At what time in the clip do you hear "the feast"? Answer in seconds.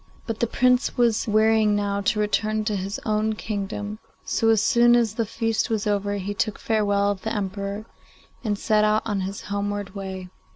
5.13-5.69